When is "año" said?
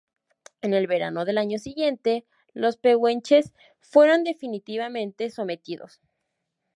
1.37-1.59